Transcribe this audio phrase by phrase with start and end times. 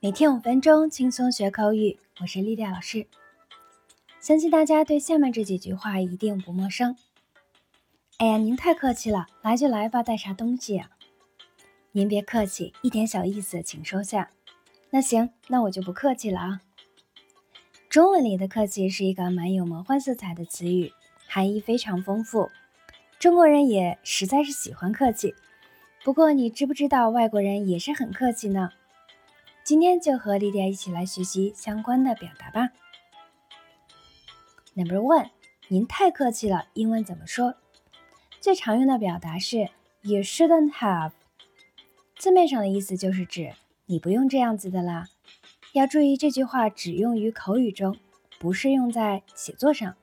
[0.00, 1.98] 每天五分钟，轻松学口语。
[2.20, 3.08] 我是丽丽老师。
[4.20, 6.96] 相信大家对下面这几句话一定不陌生。
[8.18, 10.90] 哎呀，您太客气了，来就来吧，带啥东西呀？
[11.90, 14.30] 您别客气，一点小意思，请收下。
[14.90, 16.60] 那行，那我就不客气了啊。
[17.88, 20.92] 中文里的客气是一个蛮有魔幻色彩的词语，
[21.26, 22.52] 含义非常丰富。
[23.18, 25.34] 中国人也实在是喜欢客气。
[26.04, 28.70] 不过，你知不知道外国人也是很客气呢？
[29.68, 32.70] 今天就和莉迪亚一起来学习相关的表达吧。
[34.72, 35.28] Number one，
[35.68, 37.54] 您太客气了，英文怎么说？
[38.40, 39.68] 最常用的表达是
[40.00, 41.12] You shouldn't have。
[42.16, 43.52] 字面上的意思就是指
[43.84, 45.08] 你不用这样子的啦。
[45.74, 47.94] 要注意这句话只用于口语中，
[48.38, 49.96] 不是用在写作上。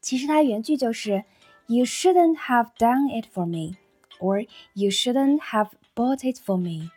[0.00, 1.22] 其实它原句就是
[1.68, 3.76] You shouldn't have done it for me。
[4.18, 6.90] or you shouldn't have bought it for me.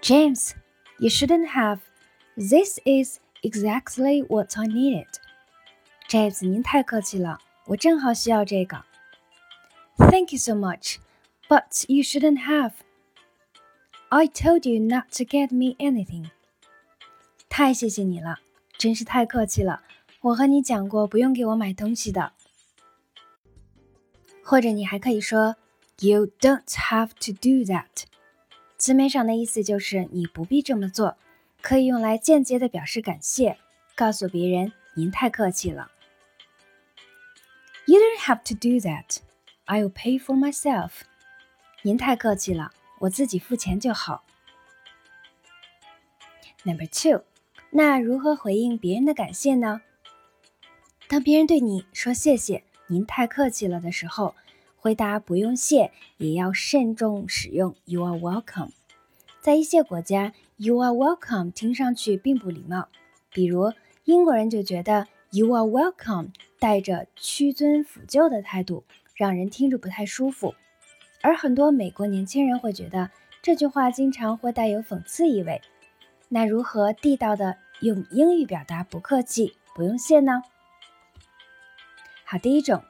[0.00, 0.54] James,
[0.98, 1.78] you shouldn't have.
[2.36, 5.08] This is exactly what I needed.
[6.08, 8.84] James，您太客气了，我正好需要这个。
[9.96, 10.96] Thank you so much,
[11.48, 12.72] but you shouldn't have.
[14.08, 16.30] I told you not to get me anything.
[17.48, 18.40] 太谢谢你了，
[18.76, 19.82] 真是太客气了。
[20.22, 22.32] 我和你讲过，不用给我买东西的。
[24.42, 25.56] 或者你还可以说
[26.00, 28.04] "You don't have to do that"，
[28.87, 31.17] 字面上的意思就是你不必这么做，
[31.59, 33.57] 可以用来间接的表示感谢，
[33.97, 35.91] 告诉别人您太客气了。
[37.85, 39.17] You don't have to do that.
[39.65, 41.01] I'll pay for myself.
[41.81, 44.23] 您太客气了，我自己付钱就好。
[46.63, 47.25] Number two，
[47.71, 49.81] 那如何回应别人的感谢呢？
[51.09, 52.63] 当别人对你说谢谢。
[52.87, 54.33] 您太客气了的时候，
[54.77, 58.71] 回答不用谢也要慎重使用 You are welcome。
[59.47, 62.89] 在一些国家，You are welcome 听上去并不礼貌，
[63.31, 63.71] 比如
[64.03, 68.83] 英国人就觉得 You are welcome 带着屈尊俯就的态度，
[69.15, 70.53] 让人听着不太舒服。
[71.21, 73.09] 而很多美国年轻人会觉得
[73.41, 75.61] 这句话经常会带有讽刺意味。
[76.27, 80.43] 那如何地道的用英语表达不客气、不用谢呢？
[82.25, 82.83] 好，第一种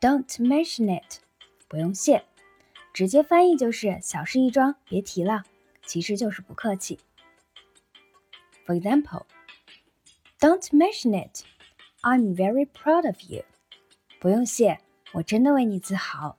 [0.00, 1.20] ，Don't mention it，
[1.68, 2.24] 不用谢，
[2.92, 5.44] 直接翻译就是小事一桩，别提了，
[5.84, 6.98] 其实就是不客气。
[8.66, 13.44] For example，Don't mention it，I'm very proud of you，
[14.20, 14.78] 不用谢，
[15.12, 16.38] 我真的为你自豪。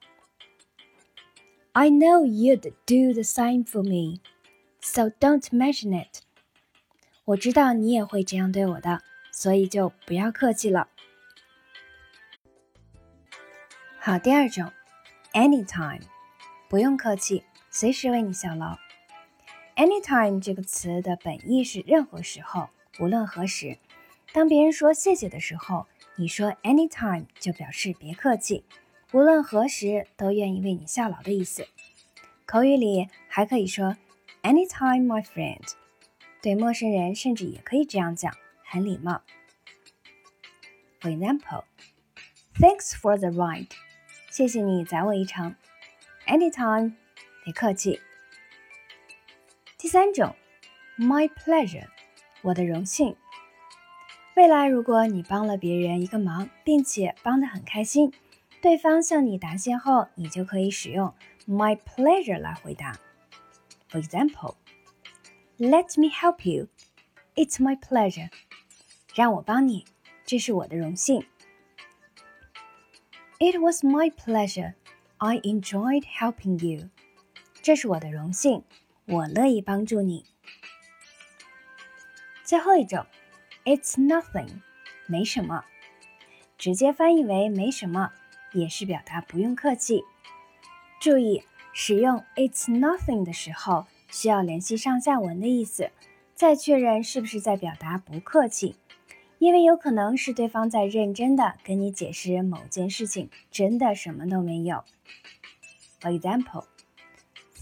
[1.73, 6.21] I know you'd do the same for me，so don't mention it，
[7.25, 9.01] 我知道你也会这样对我的，
[9.31, 10.87] 所以就不要客气了。
[13.99, 14.71] 好，第二种
[15.33, 16.03] ，anytime，
[16.69, 18.77] 不用客气，随时为你效劳。
[19.75, 22.69] Anytime 这个词的本意是任何时候，
[22.99, 23.77] 无论何时。
[24.31, 28.63] 当别人说谢谢的时候，你说 anytime 就表示别客气，
[29.11, 31.67] 无论何时都愿意为你效劳的意思。
[32.45, 33.95] 口语里还可以说
[34.41, 35.73] anytime my friend，
[36.41, 38.33] 对陌生人甚至也可以这样讲，
[38.65, 39.21] 很礼貌。
[40.99, 43.69] For example，thanks for the ride。
[44.31, 45.55] 谢谢你载我一程
[46.25, 46.93] ，anytime，
[47.43, 47.99] 别客气。
[49.82, 50.34] 第三种，
[50.98, 51.86] my pleasure，
[52.42, 53.16] 我的荣幸。
[54.34, 58.12] 未来如果你帮了别人一个忙，并且帮得很开心，
[58.60, 61.14] 对方向你答谢后，你就可以使用
[61.46, 62.98] my pleasure 来回答。
[63.90, 68.30] For example，Let me help you，It's my pleasure。
[69.14, 69.84] 让我帮你，
[70.24, 71.24] 这是我的荣幸。
[73.40, 74.74] It was my pleasure.
[75.16, 76.90] I enjoyed helping you.
[77.62, 78.62] 这是我的荣幸，
[79.05, 80.25] 我乐意帮助你。
[82.43, 83.05] 最后一种
[83.65, 84.61] ，It's nothing，
[85.07, 85.65] 没什么，
[86.57, 88.11] 直接翻译为没什么，
[88.53, 90.03] 也是表达不用客气。
[91.01, 91.43] 注意，
[91.73, 95.91] 使用 It's nothing 的时候，需要联系上下文的意思，
[96.33, 98.77] 再确认是不是在表达不客气。
[99.39, 104.85] 因为有可能是对方在认真的跟你解释某件事情，真的什么都没有。
[105.99, 106.65] For example,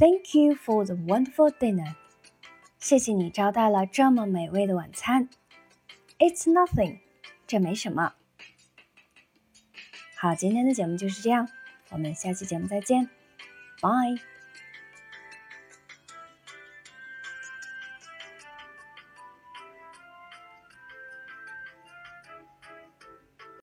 [0.02, 1.94] thank you for the wonderful dinner.
[2.80, 5.30] 谢谢你招待了这么美味的晚餐。
[6.18, 7.02] It's nothing.
[7.46, 8.14] 这没什么。
[10.18, 11.48] 好，今天的节目就是这样，
[11.92, 13.10] 我们下期节目再见
[13.80, 14.31] ，Bye.